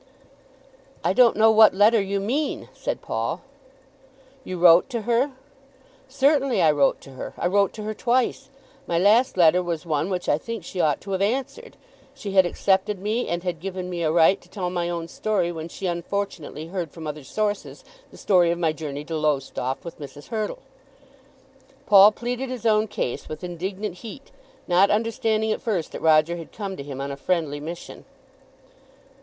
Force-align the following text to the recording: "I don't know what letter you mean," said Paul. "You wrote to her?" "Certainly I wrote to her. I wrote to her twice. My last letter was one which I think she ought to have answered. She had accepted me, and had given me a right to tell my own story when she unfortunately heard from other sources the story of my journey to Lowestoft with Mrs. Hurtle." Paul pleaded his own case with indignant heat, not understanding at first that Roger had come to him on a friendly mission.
"I 1.03 1.13
don't 1.13 1.35
know 1.37 1.51
what 1.51 1.75
letter 1.75 2.01
you 2.01 2.19
mean," 2.19 2.69
said 2.73 3.03
Paul. 3.03 3.41
"You 4.43 4.57
wrote 4.57 4.89
to 4.89 5.03
her?" 5.03 5.33
"Certainly 6.07 6.59
I 6.59 6.71
wrote 6.71 6.99
to 7.01 7.11
her. 7.11 7.35
I 7.37 7.45
wrote 7.45 7.71
to 7.73 7.83
her 7.83 7.93
twice. 7.93 8.49
My 8.87 8.97
last 8.97 9.37
letter 9.37 9.61
was 9.61 9.85
one 9.85 10.09
which 10.09 10.27
I 10.27 10.39
think 10.39 10.63
she 10.63 10.81
ought 10.81 11.01
to 11.01 11.11
have 11.11 11.21
answered. 11.21 11.77
She 12.15 12.31
had 12.31 12.47
accepted 12.47 12.97
me, 12.97 13.27
and 13.27 13.43
had 13.43 13.59
given 13.59 13.91
me 13.91 14.01
a 14.01 14.11
right 14.11 14.41
to 14.41 14.49
tell 14.49 14.71
my 14.71 14.89
own 14.89 15.07
story 15.07 15.51
when 15.51 15.69
she 15.69 15.85
unfortunately 15.85 16.65
heard 16.65 16.89
from 16.89 17.05
other 17.05 17.23
sources 17.23 17.83
the 18.09 18.17
story 18.17 18.49
of 18.49 18.57
my 18.57 18.73
journey 18.73 19.03
to 19.05 19.15
Lowestoft 19.15 19.85
with 19.85 19.99
Mrs. 19.99 20.29
Hurtle." 20.29 20.63
Paul 21.85 22.11
pleaded 22.11 22.49
his 22.49 22.65
own 22.65 22.87
case 22.87 23.29
with 23.29 23.43
indignant 23.43 23.97
heat, 23.97 24.31
not 24.67 24.89
understanding 24.89 25.51
at 25.51 25.61
first 25.61 25.91
that 25.91 26.01
Roger 26.01 26.37
had 26.37 26.51
come 26.51 26.75
to 26.75 26.81
him 26.83 26.99
on 26.99 27.11
a 27.11 27.15
friendly 27.17 27.59
mission. 27.59 28.05